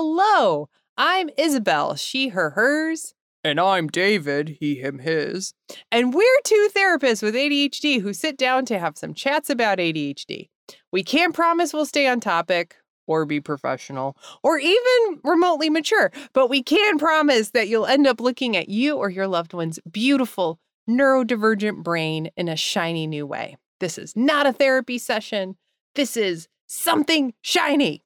[0.00, 0.70] hello.
[0.96, 3.12] I'm Isabel, she, her, hers.
[3.44, 5.52] And I'm David, he, him, his.
[5.92, 10.48] And we're two therapists with ADHD who sit down to have some chats about ADHD.
[10.90, 12.76] We can't promise we'll stay on topic
[13.06, 18.22] or be professional or even remotely mature, but we can promise that you'll end up
[18.22, 20.58] looking at you or your loved one's beautiful
[20.88, 23.58] neurodivergent brain in a shiny new way.
[23.80, 25.56] This is not a therapy session.
[25.94, 28.02] This is something shiny.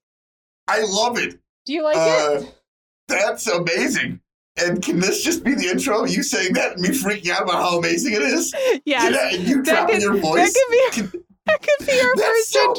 [0.67, 1.39] I love it.
[1.65, 2.55] Do you like Uh, it?
[3.09, 4.21] That's amazing.
[4.57, 6.05] And can this just be the intro?
[6.05, 8.55] You saying that and me freaking out about how amazing it is?
[8.85, 10.55] Yeah, and you That dropping could, your that voice.
[10.55, 12.75] could be that could be our first so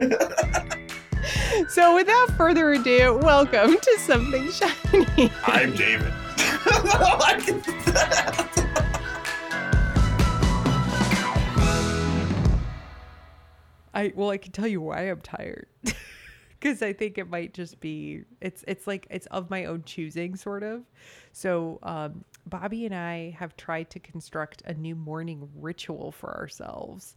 [0.00, 0.80] intro.
[1.70, 5.30] So without further ado, welcome to something shiny.
[5.46, 6.12] I'm David.
[13.94, 15.66] I well, I can tell you why I'm tired.
[16.64, 20.34] Because I think it might just be it's it's like it's of my own choosing,
[20.34, 20.80] sort of.
[21.32, 27.16] So um, Bobby and I have tried to construct a new morning ritual for ourselves,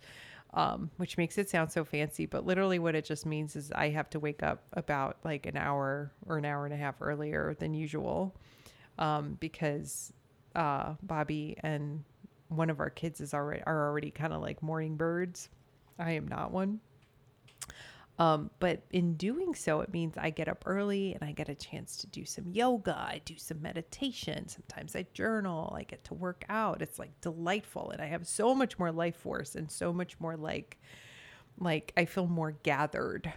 [0.53, 2.25] um, which makes it sound so fancy.
[2.25, 5.55] But literally, what it just means is I have to wake up about like an
[5.55, 8.35] hour or an hour and a half earlier than usual,
[8.99, 10.11] um, because
[10.55, 12.03] uh, Bobby and
[12.49, 15.47] one of our kids is already are already kind of like morning birds.
[15.97, 16.81] I am not one.
[18.19, 21.55] Um, but in doing so, it means I get up early and I get a
[21.55, 22.95] chance to do some yoga.
[22.97, 24.47] I do some meditation.
[24.47, 25.73] Sometimes I journal.
[25.77, 26.81] I get to work out.
[26.81, 30.35] It's like delightful, and I have so much more life force and so much more
[30.35, 30.79] like,
[31.59, 33.31] like I feel more gathered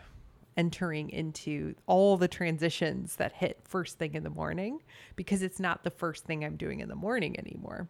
[0.57, 4.83] entering into all the transitions that hit first thing in the morning
[5.17, 7.89] because it's not the first thing I'm doing in the morning anymore.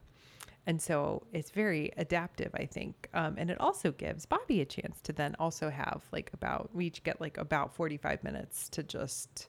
[0.67, 3.09] And so it's very adaptive, I think.
[3.15, 6.87] Um, and it also gives Bobby a chance to then also have like about, we
[6.87, 9.49] each get like about 45 minutes to just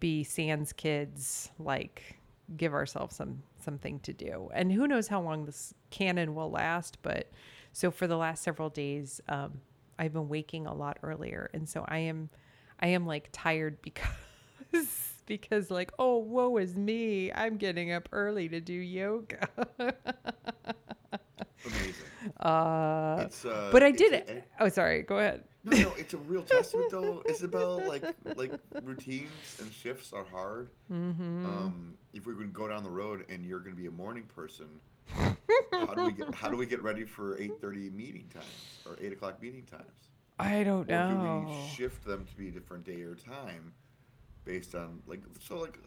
[0.00, 2.18] be sans kids, like
[2.56, 4.50] give ourselves some something to do.
[4.52, 6.98] And who knows how long this canon will last.
[7.02, 7.30] But
[7.72, 9.60] so for the last several days, um,
[9.98, 11.50] I've been waking a lot earlier.
[11.54, 12.28] And so I am,
[12.80, 18.48] I am like tired because because like oh woe is me i'm getting up early
[18.48, 19.48] to do yoga
[21.64, 22.06] Amazing.
[22.40, 26.16] uh It's, uh, but i did it oh sorry go ahead No, no, it's a
[26.18, 27.80] real testament though, Isabel.
[27.86, 28.02] Like,
[28.34, 28.50] like
[28.82, 30.70] routines and shifts are hard.
[30.90, 31.46] mm-hmm.
[31.46, 33.92] Um, if we're going to go down the road and you're going to be a
[33.92, 34.66] morning person,
[35.70, 38.96] how do we get how do we get ready for eight thirty meeting times or
[39.00, 40.10] eight o'clock meeting times?
[40.40, 43.72] i don't Or do know we shift them to be a different day or time
[44.44, 45.78] based on like so like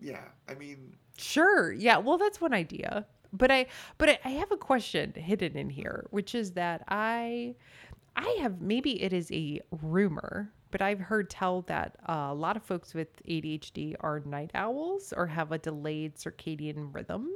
[0.00, 1.72] yeah, I mean Sure.
[1.72, 1.98] Yeah.
[1.98, 3.06] Well, that's one idea.
[3.32, 3.66] But I
[3.98, 7.56] but I, I have a question hidden in here, which is that I
[8.16, 12.56] I have maybe it is a rumor, but I've heard tell that uh, a lot
[12.56, 17.28] of folks with ADHD are night owls or have a delayed circadian rhythm.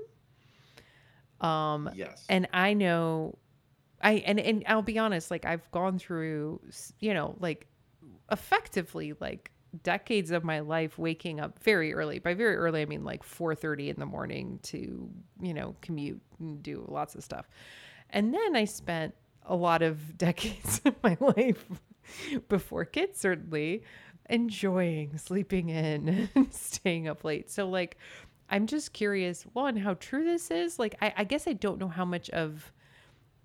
[1.40, 2.24] Um yes.
[2.28, 3.38] and I know
[4.00, 6.60] I and and I'll be honest, like I've gone through,
[7.00, 7.66] you know, like
[8.30, 9.50] effectively like
[9.82, 12.18] decades of my life waking up very early.
[12.18, 16.62] By very early, I mean like 4:30 in the morning to, you know, commute and
[16.62, 17.48] do lots of stuff.
[18.10, 19.14] And then I spent
[19.44, 21.66] a lot of decades of my life
[22.48, 23.82] before kids certainly
[24.30, 27.50] enjoying sleeping in and staying up late.
[27.50, 27.96] So like
[28.50, 30.78] I'm just curious, one, how true this is.
[30.78, 32.72] Like I, I guess I don't know how much of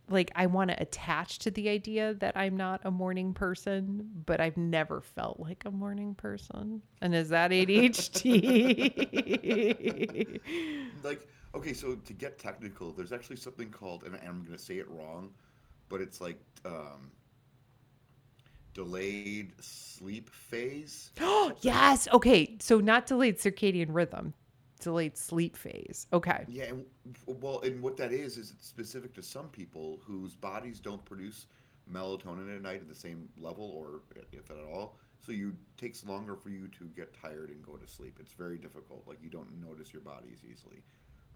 [0.10, 4.40] like I want to attach to the idea that I'm not a morning person, but
[4.42, 6.82] I've never felt like a morning person.
[7.02, 8.32] And is that ADHD?
[11.04, 14.78] like okay so to get technical there's actually something called and i'm going to say
[14.80, 15.30] it wrong
[15.90, 17.12] but it's like um,
[18.74, 22.08] delayed sleep phase Oh, yes.
[22.12, 22.56] Okay.
[22.60, 24.34] So not delayed circadian rhythm,
[24.84, 26.08] delayed sleep phase.
[26.14, 26.46] Okay.
[26.48, 26.86] yeah and,
[27.26, 31.48] well and what that is is it's specific to some people whose bodies don't produce
[31.92, 34.02] melatonin at night at the same level or
[34.32, 37.88] if at all so you takes longer for you to get tired and go to
[37.88, 40.82] sleep it's very difficult like you don't notice your bodies easily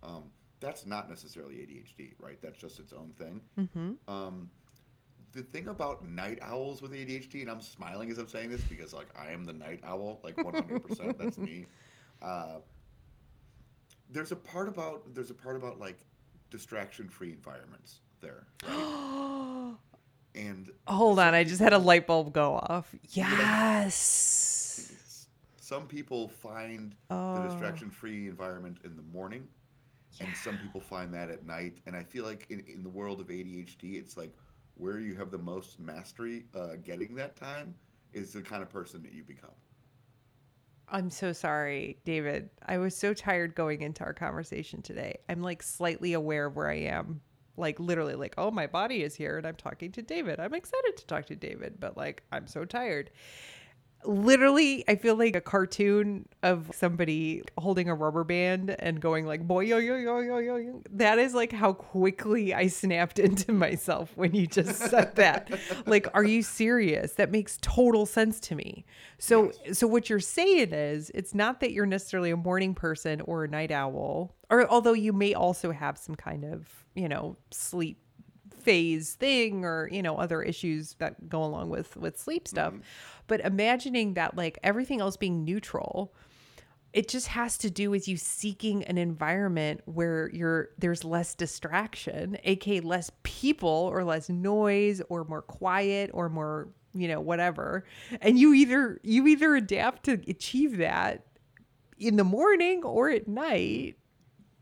[0.04, 0.24] um,
[0.60, 4.14] that's not necessarily adhd right that's just its own thing Mm-hmm.
[4.14, 4.50] Um,
[5.34, 8.94] the thing about night owls with ADHD, and I'm smiling as I'm saying this because
[8.94, 11.18] like I am the night owl, like 100%.
[11.18, 11.66] that's me.
[12.20, 12.56] Uh,
[14.12, 15.98] there's a part about there's a part about like
[16.50, 19.76] distraction-free environments there, right?
[20.36, 21.34] and Hold on.
[21.34, 22.94] I just had a light bulb go off.
[23.10, 24.94] Yes.
[25.60, 27.42] some people find the Oh.
[27.44, 29.48] distraction-free environment in the morning,
[30.22, 31.78] and some people find that at night.
[31.86, 34.34] And I feel like in, in the world of ADHD, it's like
[34.76, 37.74] where you have the most mastery uh, getting that time
[38.14, 39.52] is the kind of person that you become.
[40.90, 42.50] I'm so sorry, David.
[42.66, 45.18] I was so tired going into our conversation today.
[45.28, 47.22] I'm like slightly aware of where I am.
[47.58, 50.40] Like literally like, oh, my body is here and I'm talking to David.
[50.40, 53.10] I'm excited to talk to David, but like I'm so tired
[54.04, 59.46] literally i feel like a cartoon of somebody holding a rubber band and going like
[59.46, 60.82] boy yo yo yo yo yo yo.
[60.92, 65.52] That is like how quickly i snapped into myself when you just said that.
[65.86, 67.14] Like are you serious?
[67.14, 68.86] That makes total sense to me.
[69.20, 69.80] So yes.
[69.80, 73.48] so what you're saying is it's not that you're necessarily a morning person or a
[73.48, 78.00] night owl or although you may also have some kind of you know sleep
[78.68, 82.74] phase thing or you know other issues that go along with with sleep stuff.
[82.74, 82.82] Mm-hmm.
[83.28, 86.14] but imagining that like everything else being neutral
[86.94, 92.38] it just has to do with you seeking an environment where you're there's less distraction
[92.44, 97.86] aka less people or less noise or more quiet or more you know whatever.
[98.22, 101.26] And you either you either adapt to achieve that
[101.98, 103.98] in the morning or at night.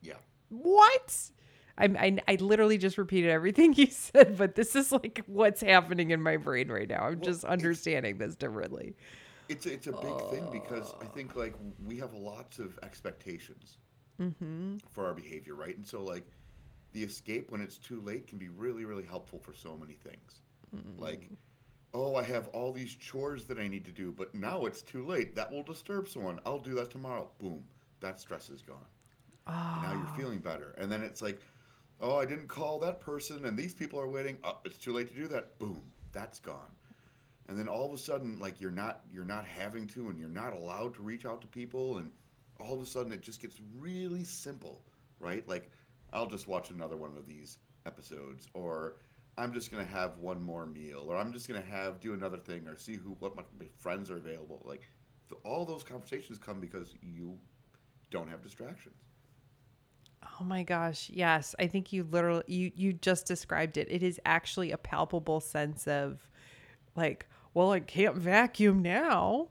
[0.01, 0.15] Yeah.
[0.49, 1.31] What
[1.77, 6.11] I, I, I literally just repeated everything you said, but this is like what's happening
[6.11, 7.03] in my brain right now.
[7.03, 8.95] I'm well, just understanding this differently.
[9.47, 11.53] It's it's a big thing because I think like
[11.85, 13.77] we have lots of expectations
[14.19, 14.77] mm-hmm.
[14.89, 15.75] for our behavior, right?
[15.75, 16.25] And so like
[16.93, 20.41] the escape when it's too late can be really really helpful for so many things.
[20.75, 20.99] Mm.
[20.99, 21.29] Like,
[21.93, 25.05] oh, I have all these chores that I need to do, but now it's too
[25.05, 25.35] late.
[25.35, 26.39] That will disturb someone.
[26.43, 27.29] I'll do that tomorrow.
[27.37, 27.63] Boom,
[27.99, 28.77] that stress is gone.
[29.45, 29.51] Oh.
[29.83, 30.15] Now you're ah.
[30.17, 31.39] feeling better, and then it's like
[32.01, 34.37] oh, I didn't call that person, and these people are waiting.
[34.43, 35.57] Oh, it's too late to do that.
[35.59, 35.81] Boom,
[36.11, 36.71] that's gone.
[37.47, 40.29] And then all of a sudden, like you're not you're not having to, and you're
[40.29, 42.11] not allowed to reach out to people, and
[42.59, 44.81] all of a sudden it just gets really simple,
[45.19, 45.47] right?
[45.47, 45.69] Like
[46.11, 48.95] I'll just watch another one of these episodes, or
[49.37, 52.67] I'm just gonna have one more meal, or I'm just gonna have do another thing,
[52.67, 53.43] or see who what my
[53.77, 54.63] friends are available.
[54.65, 54.81] Like
[55.43, 57.37] all those conversations come because you
[58.09, 58.95] don't have distractions.
[60.39, 61.55] Oh my gosh, yes.
[61.59, 63.87] I think you literally you you just described it.
[63.89, 66.19] It is actually a palpable sense of
[66.95, 69.49] like, well, I can't vacuum now.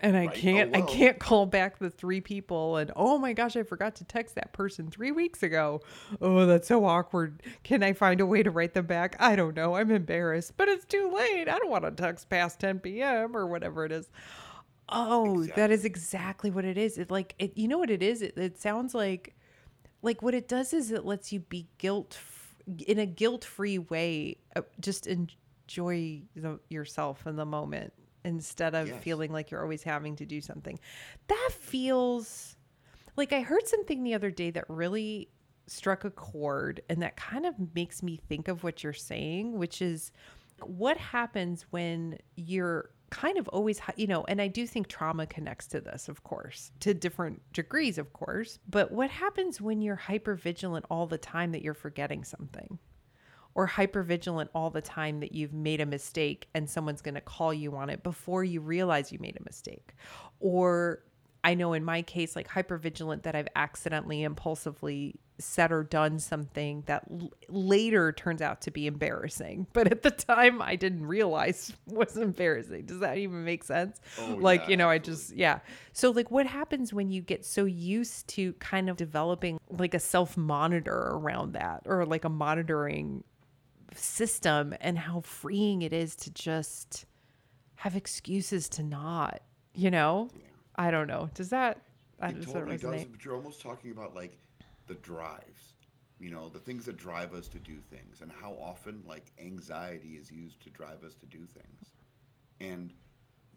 [0.00, 0.30] And I right.
[0.30, 3.64] Oh, can't oh, I can't call back the three people and oh my gosh, I
[3.64, 5.82] forgot to text that person 3 weeks ago.
[6.20, 7.42] Oh, that's so awkward.
[7.64, 9.16] Can I find a way to write them back?
[9.18, 9.74] I don't know.
[9.74, 11.48] I'm embarrassed, but it's too late.
[11.48, 13.36] I don't want to text past 10 p.m.
[13.36, 14.08] or whatever it is.
[14.88, 15.62] Oh, exactly.
[15.62, 16.96] that is exactly what it is.
[16.96, 18.22] It like it you know what it is?
[18.22, 19.34] It, it sounds like
[20.02, 22.18] like what it does is it lets you be guilt
[22.86, 27.92] in a guilt-free way uh, just enjoy the, yourself in the moment
[28.24, 29.02] instead of yes.
[29.02, 30.78] feeling like you're always having to do something
[31.28, 32.56] that feels
[33.16, 35.28] like i heard something the other day that really
[35.66, 39.80] struck a chord and that kind of makes me think of what you're saying which
[39.80, 40.10] is
[40.64, 45.66] what happens when you're kind of always, you know, and I do think trauma connects
[45.68, 48.58] to this, of course, to different degrees, of course.
[48.68, 52.78] But what happens when you're hyper vigilant all the time that you're forgetting something?
[53.54, 57.20] Or hyper vigilant all the time that you've made a mistake and someone's going to
[57.20, 59.94] call you on it before you realize you made a mistake?
[60.38, 61.00] Or
[61.44, 66.18] I know in my case, like hyper vigilant, that I've accidentally, impulsively said or done
[66.18, 71.06] something that l- later turns out to be embarrassing, but at the time I didn't
[71.06, 72.86] realize was embarrassing.
[72.86, 74.00] Does that even make sense?
[74.18, 75.12] Oh, like, yeah, you know, absolutely.
[75.12, 75.58] I just, yeah.
[75.92, 80.00] So, like, what happens when you get so used to kind of developing like a
[80.00, 83.22] self monitor around that or like a monitoring
[83.94, 87.06] system and how freeing it is to just
[87.76, 89.40] have excuses to not,
[89.72, 90.28] you know?
[90.34, 90.44] Yeah.
[90.78, 91.28] I don't know.
[91.34, 91.82] Does that,
[92.22, 94.38] it totally does, but you're almost talking about like,
[94.88, 95.74] the drives,
[96.18, 100.14] you know, the things that drive us to do things, and how often like anxiety
[100.14, 101.90] is used to drive us to do things,
[102.60, 102.92] and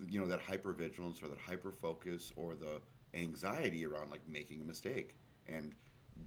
[0.08, 2.82] you know that hypervigilance or that hyper focus or the
[3.18, 5.16] anxiety around like making a mistake
[5.48, 5.74] and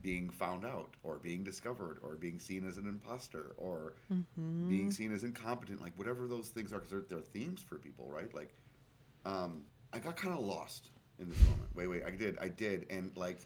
[0.03, 4.69] being found out or being discovered or being seen as an imposter or mm-hmm.
[4.69, 8.09] being seen as incompetent like whatever those things are because they're, they're themes for people
[8.11, 8.55] right like
[9.25, 9.63] um,
[9.95, 13.11] i got kind of lost in this moment wait wait i did i did and
[13.17, 13.41] like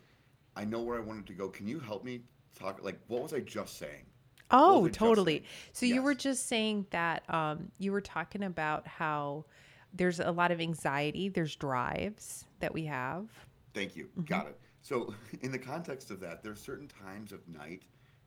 [0.58, 1.48] I know where I wanted to go.
[1.48, 2.22] Can you help me
[2.58, 2.80] talk?
[2.82, 4.04] Like, what was I just saying?
[4.50, 5.44] Oh, totally.
[5.72, 5.94] So yes.
[5.94, 9.44] you were just saying that um, you were talking about how
[9.94, 13.28] there's a lot of anxiety, there's drives that we have.
[13.72, 14.06] Thank you.
[14.06, 14.22] Mm-hmm.
[14.22, 14.58] Got it.
[14.82, 17.82] So, in the context of that, there's certain times of night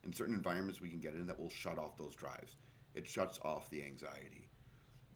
[0.06, 2.56] and certain environments we can get in that will shut off those drives.
[2.96, 4.48] It shuts off the anxiety.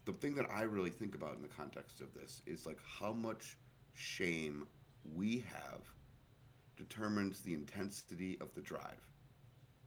[0.06, 3.12] The thing that I really think about in the context of this is like how
[3.12, 3.58] much
[3.94, 4.68] shame
[5.16, 5.82] we have
[6.78, 9.02] determines the intensity of the drive,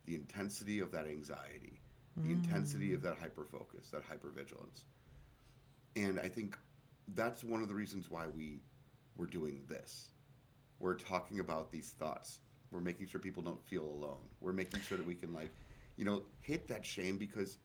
[0.07, 1.81] the intensity of that anxiety,
[2.17, 2.45] the mm.
[2.45, 4.83] intensity of that hyperfocus, that hypervigilance.
[5.97, 6.57] And I think
[7.15, 8.61] that's one of the reasons why we
[9.17, 10.09] we're doing this.
[10.79, 12.39] We're talking about these thoughts.
[12.71, 14.29] We're making sure people don't feel alone.
[14.41, 15.51] We're making sure that we can like,
[15.97, 17.59] you know, hit that shame because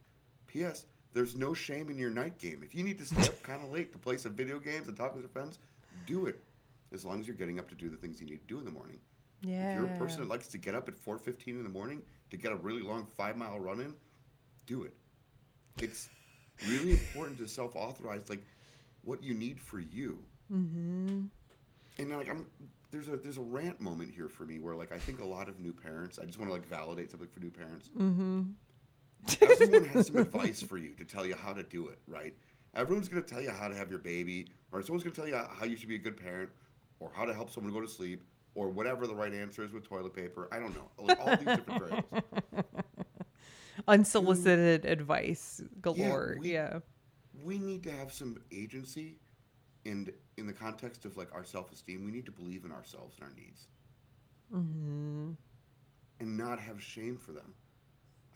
[0.47, 0.85] P.S.
[1.13, 2.61] There's no shame in your night game.
[2.63, 4.97] If you need to stay up kind of late to play some video games and
[4.97, 5.59] talk with your friends,
[6.07, 6.43] do it.
[6.91, 8.65] As long as you're getting up to do the things you need to do in
[8.65, 8.99] the morning.
[9.41, 9.73] Yeah.
[9.73, 12.01] If you're a person that likes to get up at 4:15 in the morning
[12.31, 13.93] to get a really long five mile run in,
[14.65, 14.93] do it.
[15.79, 16.09] It's
[16.67, 18.45] really important to self-authorize like
[19.03, 20.19] what you need for you.
[20.51, 21.23] mm-hmm.
[21.99, 22.45] And like I'm
[22.91, 25.49] there's a there's a rant moment here for me where like I think a lot
[25.49, 26.19] of new parents.
[26.19, 27.89] I just want to like validate something for new parents.
[27.97, 28.41] Mm-hmm.
[29.41, 32.33] Everyone has some advice for you to tell you how to do it, right?
[32.75, 35.29] Everyone's going to tell you how to have your baby, or someone's going to tell
[35.29, 36.49] you how you should be a good parent,
[36.99, 38.23] or how to help someone go to sleep,
[38.55, 40.47] or whatever the right answer is with toilet paper.
[40.51, 40.89] I don't know.
[40.99, 42.23] Like, all these different variables.
[43.87, 46.37] Unsolicited advice galore.
[46.39, 46.79] we- Yeah.
[47.43, 49.15] We need to have some agency,
[49.85, 53.27] and in the context of like our self-esteem, we need to believe in ourselves and
[53.29, 53.67] our needs,
[54.53, 55.31] Mm-hmm.
[56.19, 57.53] and not have shame for them.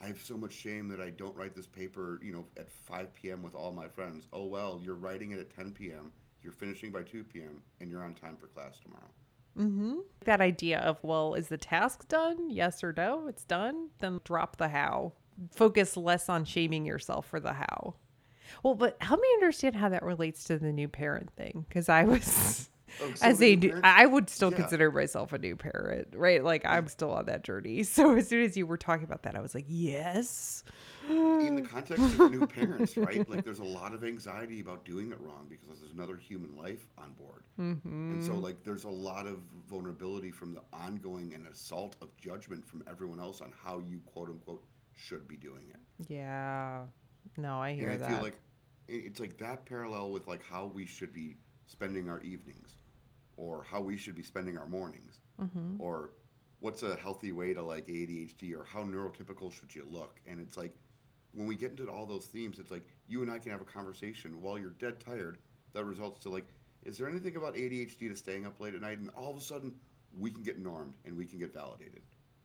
[0.02, 3.14] I have so much shame that I don't write this paper, you know, at 5
[3.14, 3.42] p.m.
[3.42, 4.28] with all my friends.
[4.32, 6.12] Oh well, you're writing it at 10 p.m.
[6.44, 7.62] You're finishing by 2 p.m.
[7.80, 9.10] and you're on time for class tomorrow.
[9.58, 9.96] Mm-hmm.
[10.26, 12.50] That idea of, well, is the task done?
[12.50, 13.28] Yes or no?
[13.28, 13.90] It's done.
[14.00, 15.14] Then drop the how.
[15.52, 17.96] Focus less on shaming yourself for the how.
[18.64, 21.66] Well, but help me understand how that relates to the new parent thing.
[21.68, 22.70] Because I was,
[23.02, 24.58] Oh, as a new new, I would still Yeah.
[24.58, 26.44] consider myself a new parent, right?
[26.44, 27.84] Like I'm still on that journey.
[27.98, 30.64] So as soon as you were talking about that, I was like, yes.
[31.10, 33.28] in the context of new parents, right?
[33.30, 36.86] Like there's a lot of anxiety about doing it wrong because there's another human life
[36.98, 37.44] on board.
[37.60, 38.12] Mm-hmm.
[38.14, 39.40] And so like there's a lot of
[39.70, 44.30] vulnerability from the ongoing and assault of judgment from everyone else on how you quote
[44.30, 44.64] unquote
[44.96, 46.10] should be doing it.
[46.10, 46.82] Yeah.
[47.38, 48.10] No, I hear and I that.
[48.16, 48.40] feel like
[48.88, 51.36] it's like that parallel with like how we should be
[51.68, 52.77] spending our evenings
[53.38, 55.80] or how we should be spending our mornings mm-hmm.
[55.80, 56.12] or
[56.60, 60.20] what's a healthy way to like ADHD or how neurotypical should you look?
[60.28, 60.76] And it's like
[61.34, 63.66] when we get into all those themes, it's like you and I can have a
[63.66, 65.38] conversation while you're dead tired
[65.74, 66.48] that results to like,
[66.84, 68.98] is there anything about ADHD to staying up late at night?
[68.98, 69.74] And all of a sudden
[70.18, 72.02] we can get normed and we can get validated.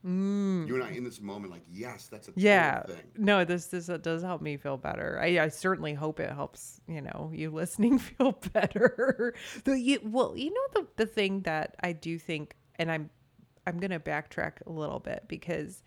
[0.06, 0.66] Mm.
[0.66, 2.82] You and I in this moment, like, yes, that's a Yeah.
[2.82, 2.96] thing.
[3.16, 5.18] No, this this does help me feel better.
[5.22, 9.34] I, I certainly hope it helps, you know, you listening feel better.
[9.64, 13.10] the, you, well, you know the the thing that I do think and I'm
[13.66, 15.82] I'm going to backtrack a little bit because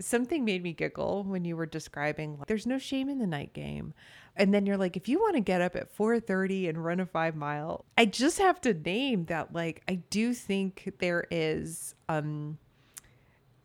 [0.00, 3.52] something made me giggle when you were describing like, there's no shame in the night
[3.52, 3.94] game.
[4.34, 7.06] And then you're like if you want to get up at 4:30 and run a
[7.06, 12.58] 5 mile, I just have to name that like I do think there is um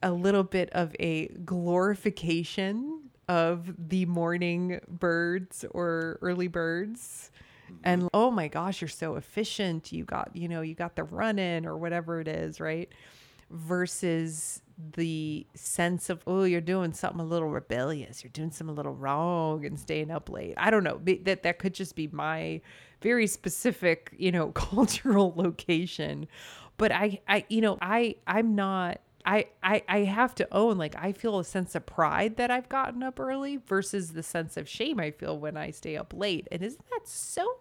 [0.02, 7.32] a little bit of a glorification of the morning birds or early birds.
[7.84, 9.92] And oh my gosh you're so efficient.
[9.92, 12.90] You got you know you got the run in or whatever it is right?
[13.52, 14.62] Versus
[14.96, 18.24] the sense of oh you're doing something a little rebellious.
[18.24, 20.56] You're doing something a little wrong and staying up late.
[20.58, 21.00] I don't know.
[21.04, 22.62] That that could just be my
[23.02, 26.28] very specific you know cultural location.
[26.78, 30.96] But i i you know i i'm not I, I I have to own like
[30.98, 34.68] I feel a sense of pride that I've gotten up early versus the sense of
[34.68, 36.48] shame I feel when I stay up late.
[36.52, 37.60] And isn't that so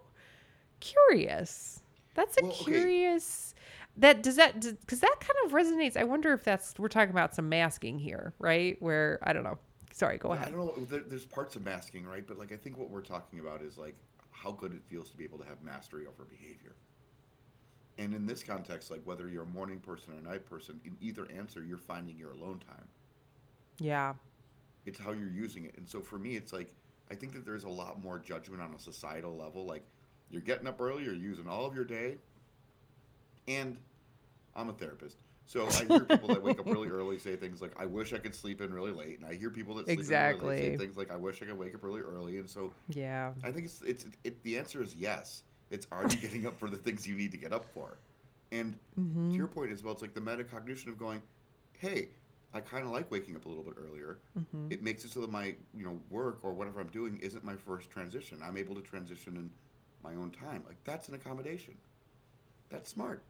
[0.79, 1.81] curious?
[2.15, 2.83] That's a Well, okay.
[2.83, 3.53] curious
[3.97, 5.97] that does that because that kind of resonates.
[5.97, 8.81] I wonder if that's we're talking about some masking here, right?
[8.81, 9.59] Where I don't know.
[9.93, 10.49] Sorry, go I ahead.
[10.49, 10.85] don't know.
[10.85, 12.25] There, there's parts of masking, right?
[12.25, 13.95] But like, I think what we're talking about is like
[14.31, 16.75] how good it feels to be able to have mastery over behavior.
[17.99, 20.95] And in this context, like whether you're a morning person or a night person, in
[21.01, 22.87] either answer, you're finding your alone time.
[23.77, 24.13] Yeah.
[24.85, 25.75] It's how you're using it.
[25.77, 26.73] And so for me, it's like
[27.11, 29.65] I think that there's a lot more judgment on a societal level.
[29.65, 29.83] Like
[30.31, 32.15] you're getting up early, you're using all of your day.
[33.47, 33.77] And
[34.55, 35.17] I'm a therapist.
[35.45, 38.19] So I hear people that wake up really early say things like, I wish I
[38.19, 39.17] could sleep in really late.
[39.19, 40.57] And I hear people that sleep in really late Exactly.
[40.57, 42.37] say things like, I wish I could wake up really early.
[42.37, 43.31] And so Yeah.
[43.43, 45.41] I think it's, it's it, the answer is yes.
[45.71, 47.97] It's are you getting up for the things you need to get up for?
[48.51, 49.31] And Mm-hmm.
[49.31, 51.21] to your point as well, it's like the metacognition of going,
[51.77, 52.09] hey,
[52.53, 54.17] I kind of like waking up a little bit earlier.
[54.37, 54.71] Mm-hmm.
[54.71, 57.55] It makes it so that my you know work or whatever I'm doing isn't my
[57.55, 58.39] first transition.
[58.43, 59.49] I'm able to transition in
[60.03, 60.63] my own time.
[60.67, 61.75] Like that's an accommodation.
[62.69, 63.23] That's smart.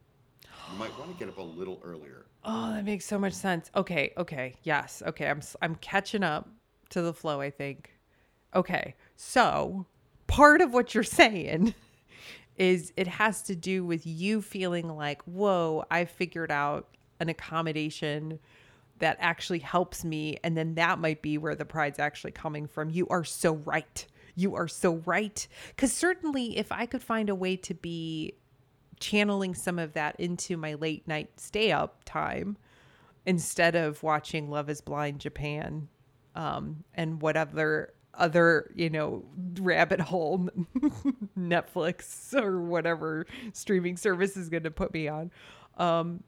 [0.72, 2.26] You might want to get up a little earlier.
[2.46, 3.70] Oh, that makes so much sense.
[3.76, 5.28] Okay, okay, yes, okay.
[5.30, 6.48] I'm I'm catching up
[6.92, 7.42] to the flow.
[7.42, 7.92] I think.
[8.56, 9.86] Okay, so
[10.28, 11.76] part of what you're saying
[12.60, 16.88] is it has to do with you feeling like, whoa, I figured out
[17.20, 18.40] an accommodation
[19.00, 22.90] that actually helps me, and then that might be where the pride's actually coming from.
[22.90, 24.06] You are so right.
[24.36, 25.48] You are so right.
[25.70, 28.34] Because certainly, if I could find a way to be
[29.00, 32.58] channeling some of that into my late night stay up time
[33.26, 35.88] instead of watching Love is Blind Japan
[36.36, 37.94] um, and whatever other,
[38.76, 39.24] you know,
[39.60, 40.50] rabbit hole
[41.38, 45.32] Netflix or whatever streaming service is going to put me on.
[45.78, 46.24] Um,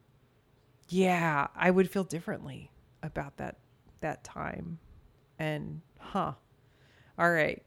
[0.88, 2.70] yeah, I would feel differently
[3.02, 3.58] about that
[4.00, 4.78] that time.
[5.38, 6.32] And huh.
[7.18, 7.62] All right.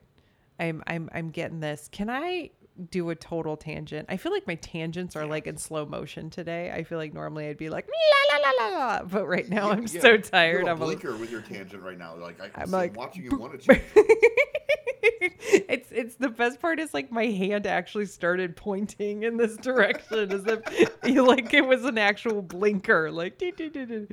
[0.59, 1.89] I'm I'm I'm getting this.
[1.91, 2.51] Can I
[2.89, 4.07] do a total tangent?
[4.09, 6.71] I feel like my tangents are like in slow motion today.
[6.71, 9.71] I feel like normally I'd be like la la la la la, but right now
[9.71, 10.67] I'm Yeah, so tired.
[10.67, 12.15] I'm a a- blinker with your tangent right now.
[12.15, 13.81] Like I, I'm I'm like, watching you want to
[15.67, 20.31] it's it's the best part is like my hand actually started pointing in this direction
[20.31, 20.61] as if
[21.25, 24.07] like it was an actual blinker like doo, doo, doo, doo.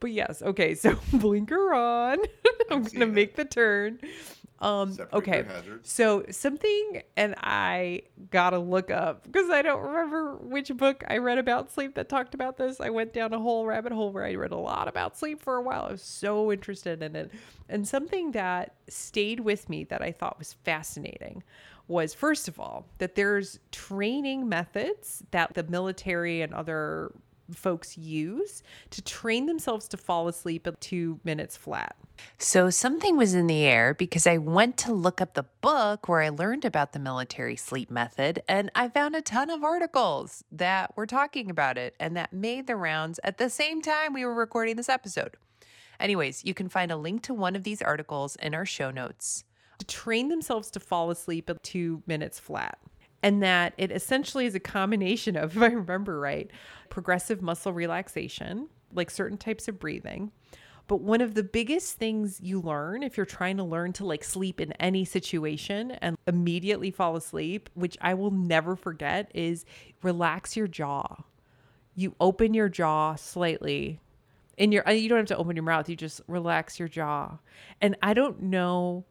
[0.00, 2.18] but yes okay so blinker on
[2.70, 3.14] i'm seeing gonna it.
[3.14, 3.98] make the turn
[4.60, 5.44] um okay.
[5.82, 11.38] so something and i gotta look up because i don't remember which book i read
[11.38, 12.80] about sleep that talked about this.
[12.80, 15.56] I went down a whole rabbit hole where i read a lot about sleep for
[15.56, 15.86] a while.
[15.88, 17.30] I was so interested in it.
[17.68, 21.42] And something that stayed with me that i thought was fascinating
[21.88, 27.12] was first of all that there's training methods that the military and other
[27.54, 31.96] folks use to train themselves to fall asleep at two minutes flat
[32.42, 36.22] So something was in the air because I went to look up the book where
[36.22, 40.96] I learned about the military sleep method and I found a ton of articles that
[40.96, 44.32] were talking about it and that made the rounds at the same time we were
[44.32, 45.36] recording this episode.
[46.00, 49.44] Anyways, you can find a link to one of these articles in our show notes.
[49.78, 52.78] to train themselves to fall asleep at two minutes flat.
[53.22, 56.50] And that it essentially is a combination of, if I remember right,
[56.88, 60.32] progressive muscle relaxation, like certain types of breathing.
[60.90, 64.24] But one of the biggest things you learn if you're trying to learn to like
[64.24, 69.64] sleep in any situation and immediately fall asleep, which I will never forget, is
[70.02, 71.22] relax your jaw.
[71.94, 74.00] You open your jaw slightly
[74.56, 77.38] in your uh, you don't have to open your mouth you just relax your jaw
[77.80, 79.04] and i don't know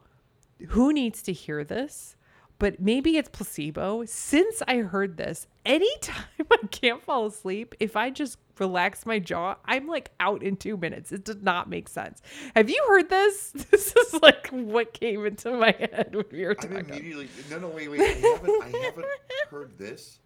[0.67, 2.15] who needs to hear this
[2.59, 8.09] but maybe it's placebo since i heard this anytime i can't fall asleep if i
[8.09, 12.21] just relax my jaw i'm like out in two minutes it does not make sense
[12.55, 16.55] have you heard this this is like what came into my head when we were
[16.61, 19.05] I'm talking immediately no no wait wait I haven't I haven't
[19.49, 20.19] heard this.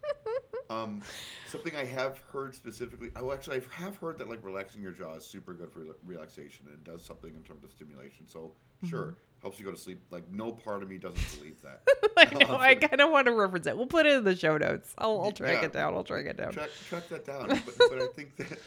[0.70, 1.02] Um,
[1.46, 3.10] something I have heard specifically.
[3.16, 6.66] Oh, actually, I have heard that like relaxing your jaw is super good for relaxation
[6.72, 8.26] and does something in terms of stimulation.
[8.26, 8.52] So
[8.84, 8.90] Mm-hmm.
[8.90, 10.00] sure, helps you go to sleep.
[10.10, 11.82] Like no part of me doesn't believe that.
[12.16, 14.56] i know i kind of want to reference it we'll put it in the show
[14.56, 15.66] notes i'll, I'll track Yeah.
[15.66, 17.48] it down i'll track it down Track, track that down.
[17.48, 18.58] But, but I think that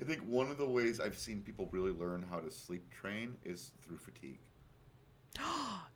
[0.00, 3.36] I think one of the ways I've seen people really learn how to sleep train
[3.44, 4.40] is through fatigue.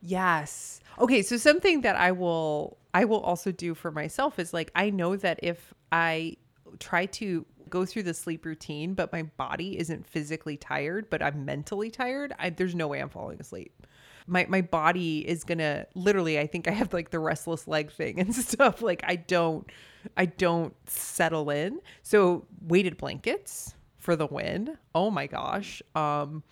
[0.02, 0.80] Yes.
[1.00, 4.90] Okay, so something that I will I will also do for myself is like I
[4.90, 6.36] know that if I
[6.78, 11.44] try to go through the sleep routine but my body isn't physically tired but I'm
[11.44, 13.86] mentally tired, I, there's no way I'm falling asleep.
[14.28, 18.18] My my body is to literally I think I have like the restless leg thing
[18.18, 19.70] and stuff like I don't
[20.16, 21.80] I don't settle in.
[22.02, 24.78] So weighted blankets for the win.
[24.94, 25.82] Oh my gosh.
[25.94, 26.42] Um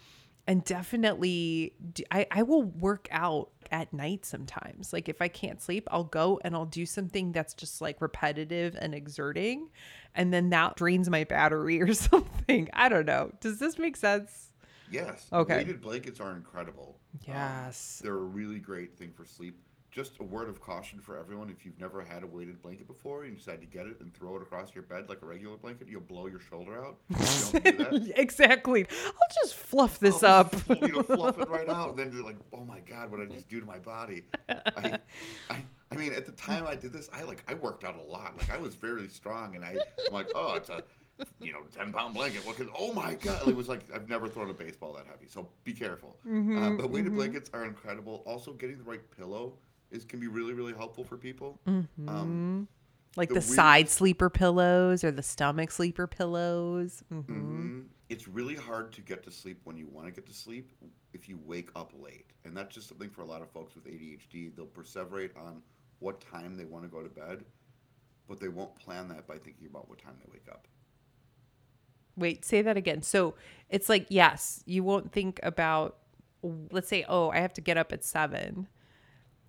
[0.46, 1.74] and definitely
[2.10, 6.38] I I will work out at night sometimes like if i can't sleep i'll go
[6.44, 9.70] and i'll do something that's just like repetitive and exerting
[10.14, 14.50] and then that drains my battery or something i don't know does this make sense
[14.90, 15.26] Yes.
[15.32, 15.56] Okay.
[15.56, 17.00] Weighted blankets are incredible.
[17.14, 18.00] Um, Yes.
[18.04, 19.58] they're a really great thing for sleep.
[19.94, 23.22] Just a word of caution for everyone: if you've never had a weighted blanket before
[23.22, 25.56] and you decide to get it and throw it across your bed like a regular
[25.56, 26.96] blanket, you'll blow your shoulder out.
[27.52, 28.12] Don't do that.
[28.16, 31.98] exactly i'll just fluff this I'll up just, You know, fluff it right out, and
[32.00, 34.98] then you're like, "Oh my god, what did I just do to my body?" I,
[35.48, 38.02] I, I mean, at the time I did this, I like I worked out a
[38.02, 38.36] lot.
[38.36, 39.76] Like I was very strong, and I,
[40.08, 40.82] I'm like, "Oh, it's a,
[41.40, 42.68] you know, ten pound blanket." What could?
[42.76, 43.46] Oh my god!
[43.46, 46.16] It was like I've never thrown a baseball that heavy, so be careful.
[46.26, 48.24] uh, but weighted blankets are incredible.
[48.26, 49.54] Also, getting the right pillow
[49.94, 51.58] is can be really really helpful for people.
[51.66, 52.68] Um,
[53.16, 57.84] like the the, weirdest- side sleeper pillows or the stomach sleeper pillows hmm Mhm.
[58.10, 60.70] It's really hard to get to sleep when you want to get to sleep
[61.14, 62.26] if you wake up late.
[62.44, 64.54] And that's just something for a lot of folks with ADHD.
[64.54, 65.62] They'll perseverate on
[66.00, 67.44] what time they want to go to bed,
[68.28, 70.68] but they won't plan that by thinking about what time they wake up.
[72.16, 73.02] Wait, say that again.
[73.02, 73.34] So
[73.70, 75.96] it's like, yes, you won't think about,
[76.70, 78.68] let's say, oh, I have to get up at seven.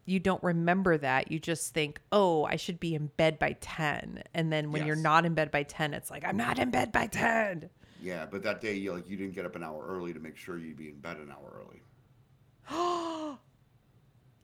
[0.06, 1.32] You don't remember that.
[1.32, 4.22] You just think, oh, I should be in bed by 10.
[4.36, 6.92] And then when you're not in bed by 10, it's like, I'm not in bed
[6.92, 7.70] by 10.
[8.02, 10.38] Yeah, but that day you like you didn't get up an hour early to make
[10.38, 11.82] sure you'd be in bed an hour early.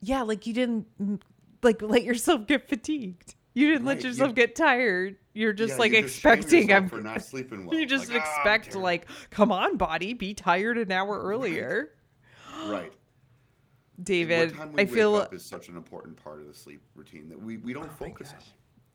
[0.04, 1.20] Yeah, like you didn't mm,
[1.62, 3.36] like let yourself get fatigued.
[3.54, 5.16] You didn't Right, let you- yourself get tired.
[5.34, 6.72] You're just Yeah, like you just expecting.
[6.72, 6.88] I'm.
[6.88, 7.78] for not sleeping well.
[7.78, 11.92] You just Like, "Ah, expect terrible." like, come on, body, be tired an hour earlier.
[12.66, 12.92] right.
[12.92, 12.92] And
[14.02, 16.54] David, what time we I wake feel up is such an important part of the
[16.54, 18.42] sleep routine that we, we don't Oh focus on.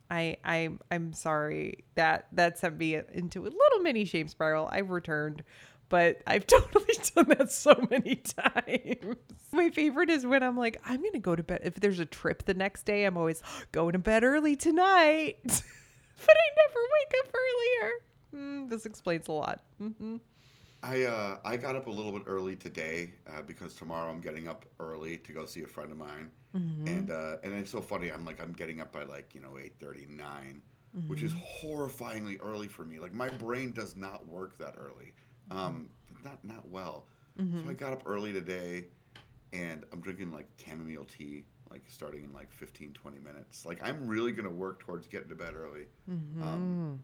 [0.10, 4.70] I I I'm sorry that that sent me into a little mini shame spiral.
[4.72, 5.44] I've returned,
[5.90, 9.18] but I've totally done that so many times.
[9.52, 11.62] My favorite is when I'm like, I'm gonna go to bed.
[11.64, 13.42] If there's a trip the next day, I'm always
[13.72, 15.54] going to bed early tonight, but
[16.30, 17.92] I never wake up earlier.
[18.36, 19.62] Mm, this explains a lot.
[19.78, 20.18] hmm
[20.84, 24.48] I uh, I got up a little bit early today uh, because tomorrow I'm getting
[24.48, 26.88] up early to go see a friend of mine, Mm-hmm.
[26.88, 28.10] and uh, and it's so funny.
[28.12, 30.62] I'm like I'm getting up by like you know eight thirty nine,
[31.08, 31.68] which is Mm-hmm.
[31.68, 33.00] horrifyingly early for me.
[33.00, 35.14] Like my brain does not work that early,
[35.52, 35.90] um,
[36.24, 37.06] not not well.
[37.40, 37.64] Mm-hmm.
[37.66, 38.86] So I got up early today,
[39.54, 43.66] and I'm drinking like chamomile tea, like starting in like 15, 20 minutes.
[43.66, 45.86] Like I'm really gonna work towards getting to bed early.
[46.10, 46.42] Mm-hmm.
[46.44, 47.04] Um,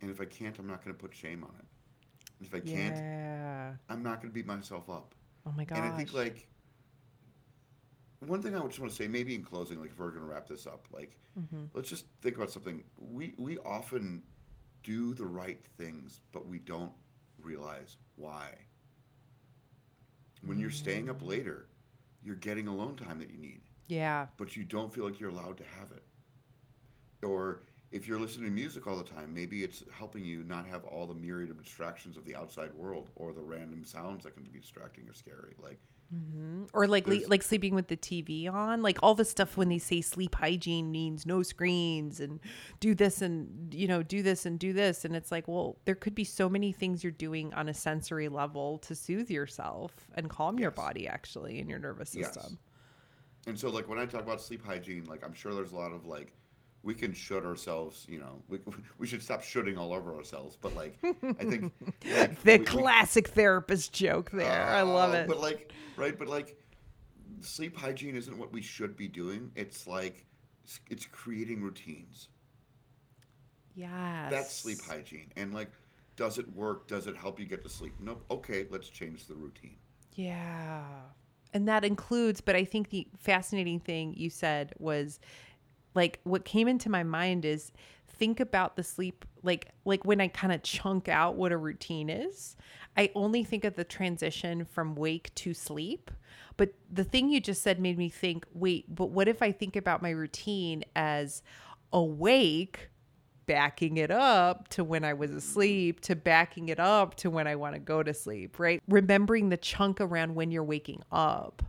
[0.00, 1.64] and if I can't, I'm not gonna put shame on it.
[2.38, 3.72] And if I can't, Yeah.
[3.88, 5.14] I'm not going to beat myself up.
[5.46, 5.78] Oh my gosh.
[5.78, 6.48] And I think like
[8.20, 10.32] one thing I just want to say, maybe in closing, like if we're going to
[10.32, 11.66] wrap this up, like Mm-hmm.
[11.72, 12.82] let's just think about something.
[12.98, 14.24] We we often
[14.82, 16.90] do the right things, but we don't
[17.40, 18.48] realize why.
[20.44, 21.68] When you're staying up later,
[22.24, 24.26] you're getting alone time that you need, yeah.
[24.36, 26.02] but you don't feel like you're allowed to have it.
[27.24, 30.84] Or if you're listening to music all the time, maybe it's helping you not have
[30.84, 34.44] all the myriad of distractions of the outside world or the random sounds that can
[34.44, 35.54] be distracting or scary.
[35.62, 35.78] Like,
[36.10, 39.68] hmm Or like le- like sleeping with the TV on, like all the stuff when
[39.70, 42.40] they say sleep hygiene means no screens and
[42.80, 45.94] do this and you know do this and do this, and it's like, well, there
[45.94, 50.28] could be so many things you're doing on a sensory level to soothe yourself and
[50.28, 52.22] calm your body actually and your nervous system.
[52.22, 52.34] Yes.
[52.34, 52.58] system.
[53.46, 55.92] And so, like when I talk about sleep hygiene, like I'm sure there's a lot
[55.92, 56.32] of like
[56.82, 58.58] we can shoot ourselves, you know, we,
[58.98, 60.56] we should stop shooting all over ourselves.
[60.60, 61.72] But like I think
[62.16, 64.64] like, The we- we- classic therapist joke there.
[64.66, 65.26] I love Oh, it.
[65.28, 66.56] But like right, but like
[67.40, 69.50] sleep hygiene isn't what we should be doing.
[69.54, 70.24] It's like
[70.90, 72.28] it's- creating routines.
[73.74, 74.30] yes.
[74.30, 75.30] That's sleep hygiene.
[75.36, 75.70] And like,
[76.16, 76.86] does it work?
[76.88, 77.94] Does it help you get to sleep?
[78.00, 78.24] Nope.
[78.30, 79.76] Okay, let's change the routine.
[80.14, 80.82] Yeah.
[81.54, 85.18] And that includes, but I think the fascinating thing you said was
[85.98, 87.72] like what came into my mind is
[88.06, 92.08] think about the sleep like like when I kind of chunk out what a routine
[92.08, 92.56] is.
[92.96, 96.12] I only think of the transition from wake to sleep.
[96.56, 99.74] But the thing you just said made me think, wait, but what if I think
[99.74, 101.42] about my routine as
[101.92, 102.90] awake
[103.46, 107.56] backing it up to when I was asleep, to backing it up to when I
[107.56, 108.80] want to go to sleep, right?
[108.88, 111.62] Remembering the chunk around when you're waking up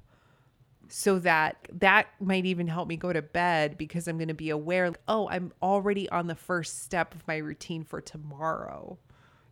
[0.91, 4.49] so that that might even help me go to bed because I'm going to be
[4.49, 8.97] aware, oh, I'm already on the first step of my routine for tomorrow.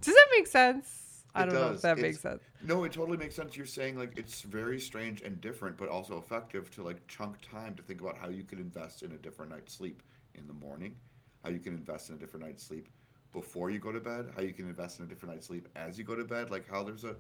[0.02, 1.24] Does that make sense?
[1.36, 2.42] I It don't know if that It's- makes sense.
[2.64, 3.56] No, it totally makes sense.
[3.56, 7.76] You're saying like it's very strange and different, but also effective to like chunk time
[7.76, 10.02] to think about how you can invest in a different night's sleep
[10.34, 10.96] in the morning,
[11.44, 12.90] how you can invest in a different night's sleep
[13.34, 15.98] before you go to bed, how you can invest in a different night's sleep as
[16.00, 17.16] you go to bed, like how there's a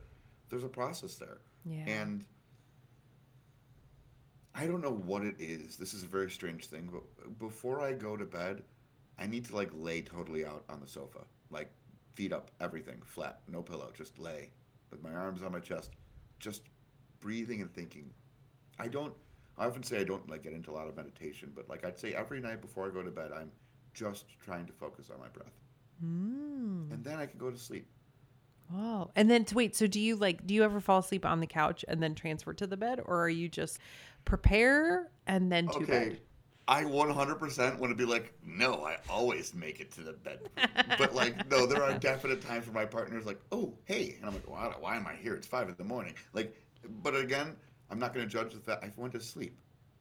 [0.49, 1.37] there's a process there.
[1.65, 1.83] Yeah.
[1.85, 2.25] And
[4.59, 5.77] I don't know what it is.
[5.77, 8.63] This is a very strange thing, but before I go to bed,
[9.19, 11.19] I need to like lay totally out on the sofa,
[11.51, 11.69] like
[12.15, 14.49] feet up, everything flat, no pillow, just lay
[14.89, 15.91] with my arms on my chest,
[16.39, 16.63] just
[17.19, 18.09] breathing and thinking.
[18.79, 19.13] I don't.
[19.59, 21.97] I often say I don't like get into a lot of meditation, but like I'd
[21.99, 23.51] say every night before I go to bed, I'm
[23.93, 25.53] just trying to focus on my breath,
[26.03, 26.91] Mm.
[26.91, 27.87] and then I can go to sleep.
[28.73, 29.75] Oh, and then to wait.
[29.75, 30.45] So do you like?
[30.45, 33.21] Do you ever fall asleep on the couch and then transfer to the bed, or
[33.23, 33.79] are you just
[34.27, 35.87] prepare and then to Okay.
[35.87, 36.19] bed?
[36.67, 40.41] I 100% want to be like, no, I always make it to the bed.
[40.97, 44.15] but like, no, there are definite times where my partner's like, oh, hey.
[44.17, 45.33] And I'm like, why, why am I here?
[45.35, 46.13] It's five in the morning.
[46.33, 46.55] Like,
[47.03, 47.55] but again,
[47.89, 49.57] I'm not going to judge the fact I went to sleep.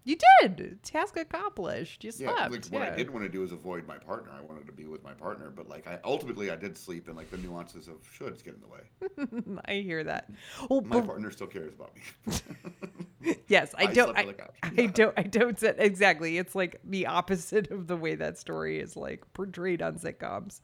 [0.06, 0.78] You did.
[0.84, 2.04] Task accomplished.
[2.04, 2.52] You Yeah, slept.
[2.52, 4.30] like what I didn't want to do is avoid my partner.
[4.32, 7.16] I wanted to be with my partner, but like I ultimately I did sleep, and
[7.16, 9.58] like the nuances of shoulds get in the way.
[9.66, 10.30] I hear that.
[10.70, 13.34] Oh, My but- partner still cares about me.
[13.48, 14.16] yes, I I don't.
[14.16, 14.32] I.
[14.62, 15.14] I don't.
[15.18, 15.60] I don't.
[15.62, 16.38] Exactly.
[16.38, 20.60] It's like the opposite of the way that story is like portrayed on sitcoms.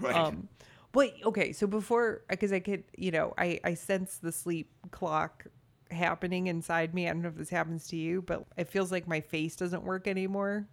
[0.00, 0.16] Right.
[0.16, 0.48] Um,
[0.92, 5.44] but okay, so before, because I could, you know, I I sense the sleep clock
[5.90, 7.08] happening inside me.
[7.08, 9.82] I don't know if this happens to you, but it feels like my face doesn't
[9.82, 10.66] work anymore.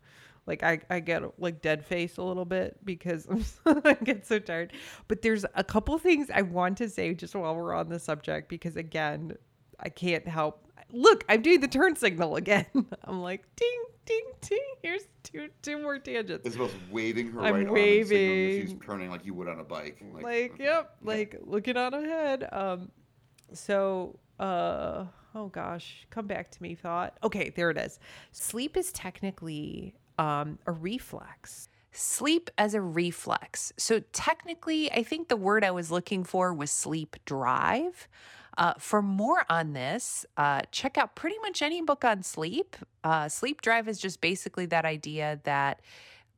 [0.46, 3.28] Like I, I get like dead face a little bit because
[3.66, 4.74] I get so tired.
[5.08, 8.50] But there's a couple things I want to say just while we're on the subject
[8.50, 9.38] because again,
[9.80, 12.66] I can't help look, I'm doing the turn signal again.
[13.04, 14.60] I'm like, ding, ding, ding.
[14.82, 16.46] Here's two two more tangents.
[16.48, 19.64] Isabel's waving her I'm right arm signaling that she's turning like you would on a
[19.64, 20.02] bike.
[20.14, 20.64] like, okay.
[20.64, 22.48] yep, like looking on ahead.
[22.52, 22.92] Um,
[23.54, 27.18] so, uh, oh gosh, come back to me, thought.
[27.24, 28.00] Okay, there it is.
[28.32, 31.70] Sleep is technically um a reflex.
[31.92, 33.72] Sleep as a reflex.
[33.78, 38.08] So, technically, I think the word I was looking for was sleep drive.
[38.58, 42.76] Uh, for more on this, uh, check out pretty much any book on sleep.
[43.04, 45.82] Uh, sleep drive is just basically that idea that,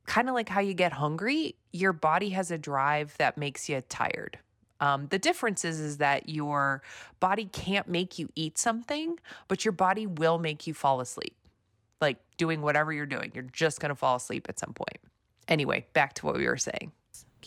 [0.05, 3.81] kind of like how you get hungry, your body has a drive that makes you
[3.89, 4.37] tired.
[4.79, 6.81] Um, the difference is, is that your
[7.19, 11.35] body can't make you eat something, but your body will make you fall asleep.
[12.01, 14.99] Like doing whatever you're doing, you're just going to fall asleep at some point.
[15.47, 16.91] Anyway, back to what we were saying.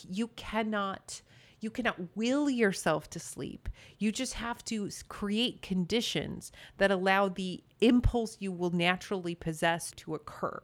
[0.09, 1.21] You cannot
[1.61, 3.67] you cannot will yourself to sleep.
[3.97, 10.15] You just have to create conditions that allow the impulse you will naturally possess to
[10.15, 10.61] occur.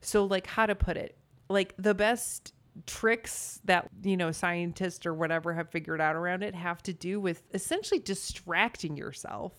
[0.00, 1.18] So like how to put it?
[1.48, 2.54] Like the best
[2.86, 7.20] tricks that you know scientists or whatever have figured out around it have to do
[7.20, 9.52] with essentially distracting yourself.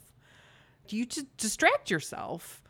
[0.90, 2.62] You just distract yourself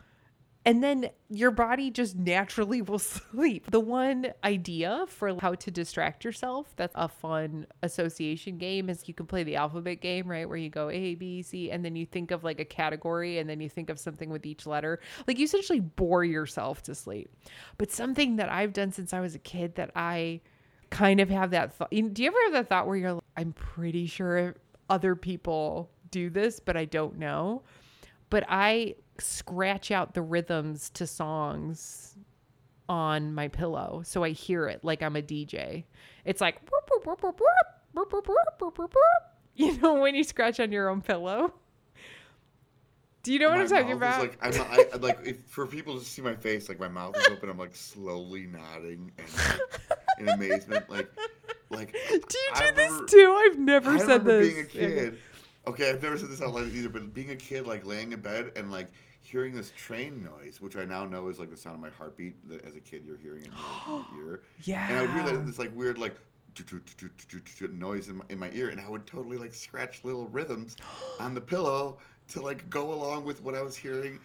[0.63, 3.71] and then your body just naturally will sleep.
[3.71, 9.13] The one idea for how to distract yourself that's a fun association game is you
[9.13, 10.47] can play the alphabet game, right?
[10.47, 13.49] Where you go A, B, C, and then you think of like a category and
[13.49, 14.99] then you think of something with each letter.
[15.27, 17.29] Like you essentially bore yourself to sleep.
[17.77, 20.41] But something that I've done since I was a kid that I
[20.91, 21.89] kind of have that thought.
[21.89, 24.55] Do you ever have that thought where you're like, I'm pretty sure
[24.89, 27.63] other people do this, but I don't know?
[28.31, 32.15] but I scratch out the rhythms to songs
[32.89, 35.83] on my pillow so I hear it like I'm a DJ.
[36.25, 36.57] It's like
[39.55, 41.53] you know when you scratch on your own pillow.
[43.23, 44.19] Do you know what my I'm talking about?
[44.19, 47.15] Like, I'm not, I, like if, for people to see my face, like my mouth
[47.15, 47.49] is open.
[47.49, 49.59] I'm like slowly nodding and, like,
[50.17, 51.07] in amazement, like,
[51.69, 51.91] like.
[51.91, 53.41] Do you do I this remember, too?
[53.45, 54.51] I've never I said this.
[54.51, 55.19] Being a kid, yeah
[55.67, 58.21] Okay, I've never said this out loud either, but being a kid, like laying in
[58.21, 58.87] bed and like
[59.21, 62.49] hearing this train noise, which I now know is like the sound of my heartbeat.
[62.49, 63.51] That as a kid, you're hearing in
[63.87, 64.41] your ear.
[64.63, 64.87] Yeah.
[64.89, 66.15] And I would hear that this like weird like
[67.71, 70.77] noise in my, in my ear, and I would totally like scratch little rhythms
[71.19, 74.19] on the pillow to like go along with what I was hearing.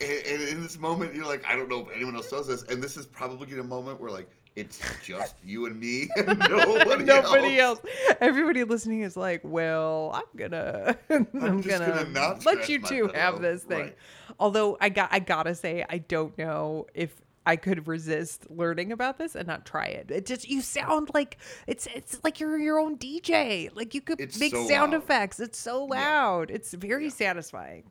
[0.00, 2.62] And, and in this moment, you're like, I don't know if anyone else does this,
[2.64, 7.04] and this is probably a moment where like it's just you and me, and nobody,
[7.04, 7.80] Nobody else.
[7.84, 8.16] else.
[8.20, 13.08] Everybody listening is like, "Well, I'm gonna, I'm, just gonna, gonna not let you two
[13.14, 13.96] have this thing." Right.
[14.38, 19.18] Although I got, I gotta say, I don't know if I could resist learning about
[19.18, 20.10] this and not try it.
[20.10, 23.68] It just you sound like it's it's like you're your own DJ.
[23.74, 25.02] Like you could It's make so sound loud.
[25.02, 25.40] effects.
[25.40, 26.00] It's so Yeah.
[26.00, 26.50] loud.
[26.50, 27.84] It's very satisfying.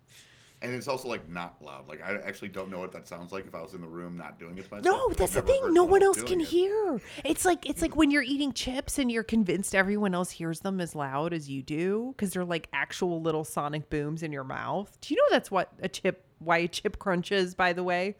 [0.63, 1.87] And it's also like not loud.
[1.87, 4.15] Like I actually don't know what that sounds like if I was in the room
[4.15, 4.83] not doing it myself.
[4.83, 5.73] No, that's the thing.
[5.73, 6.47] No one else can it.
[6.47, 7.01] hear.
[7.25, 7.99] It's like it's like hmm.
[7.99, 11.63] when you're eating chips and you're convinced everyone else hears them as loud as you
[11.63, 14.95] do because they're like actual little sonic booms in your mouth.
[15.01, 18.15] Do you know that's what a chip why a chip crunches, by the way?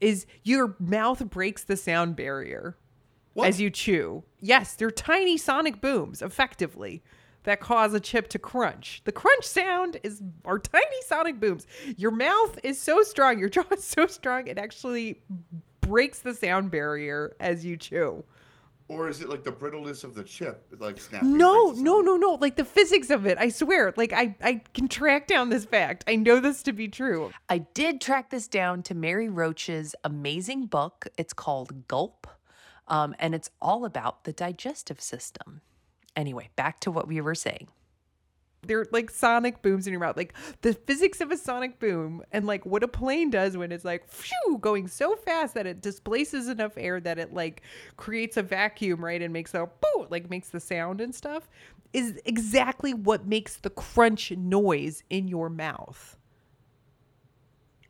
[0.00, 2.76] Is your mouth breaks the sound barrier
[3.34, 3.48] What?
[3.48, 4.24] as you chew.
[4.40, 7.02] Yes, they're tiny sonic booms, effectively,
[7.44, 9.02] that cause a chip to crunch.
[9.04, 11.66] The crunch sound is are tiny sonic booms.
[11.96, 15.22] Your mouth is so strong, your jaw is so strong, it actually
[15.80, 18.24] breaks the sound barrier as you chew.
[18.88, 20.66] Or is it like the brittleness of the chip?
[20.70, 21.38] It's Like snapping.
[21.38, 22.34] No, breaks no, no, no.
[22.34, 23.38] Like the physics of it.
[23.38, 23.94] I swear.
[23.96, 26.04] Like I, I can track down this fact.
[26.06, 27.32] I know this to be true.
[27.48, 31.06] I did track this down to Mary Roach's amazing book.
[31.16, 32.26] It's called Gulp,
[32.86, 35.62] um, and it's all about the digestive system.
[36.16, 37.68] Anyway, back to what we were saying.
[38.64, 40.16] They're like sonic booms in your mouth.
[40.16, 43.84] Like the physics of a sonic boom and like what a plane does when it's
[43.84, 47.62] like phew, going so fast that it displaces enough air that it like
[47.96, 49.20] creates a vacuum, right?
[49.20, 51.48] And makes a boo, like makes the sound and stuff
[51.92, 56.16] is exactly what makes the crunch noise in your mouth.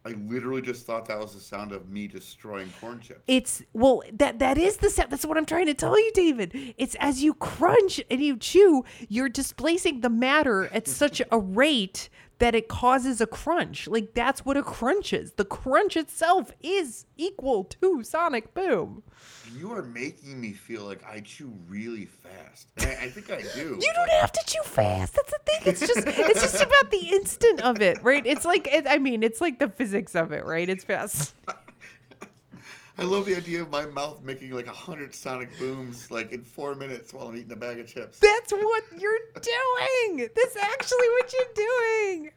[0.04, 3.20] I literally just thought that was the sound of me destroying corn chips.
[3.28, 5.10] It's well that that is the sound.
[5.10, 6.74] That's what I'm trying to tell you, David.
[6.76, 12.08] It's as you crunch and you chew, you're displacing the matter at such a rate
[12.42, 13.86] that it causes a crunch.
[13.86, 15.30] Like that's what a crunch is.
[15.34, 19.04] The crunch itself is equal to sonic boom.
[19.56, 22.66] You are making me feel like I chew really fast.
[22.78, 23.78] And I, I think I do.
[23.80, 25.14] You don't have to chew fast.
[25.14, 25.60] That's the thing.
[25.66, 28.26] It's just it's just about the instant of it, right?
[28.26, 30.68] It's like it, I mean, it's like the physics of it, right?
[30.68, 31.36] It's fast.
[32.98, 36.42] I love the idea of my mouth making like a hundred sonic booms like in
[36.44, 38.18] four minutes while I'm eating a bag of chips.
[38.18, 40.28] That's what you're doing.
[40.36, 42.30] That's actually what you're doing.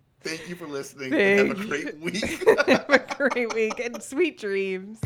[0.20, 1.12] Thank you for listening.
[1.12, 2.48] and have a great week.
[2.68, 5.00] Have a great week and sweet dreams.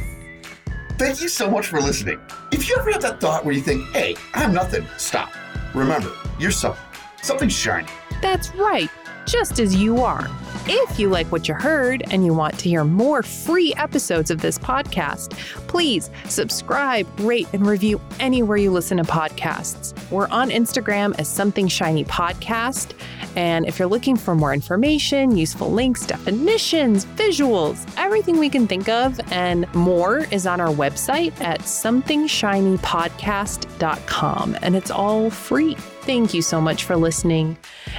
[0.98, 2.20] Thank you so much for listening.
[2.52, 5.30] If you ever have that thought where you think, hey, I'm nothing, stop.
[5.74, 6.82] Remember, you're something.
[7.22, 7.88] Something shiny.
[8.22, 8.90] That's right,
[9.26, 10.28] just as you are.
[10.68, 14.40] If you like what you heard and you want to hear more free episodes of
[14.40, 15.36] this podcast,
[15.68, 19.94] please subscribe, rate, and review anywhere you listen to podcasts.
[20.10, 22.94] We're on Instagram as Something Shiny Podcast.
[23.36, 28.88] And if you're looking for more information, useful links, definitions, visuals, everything we can think
[28.88, 34.56] of and more is on our website at somethingshinypodcast.com.
[34.62, 35.74] And it's all free.
[35.74, 37.56] Thank you so much for listening,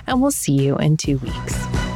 [0.08, 1.87] and we'll see you in two weeks.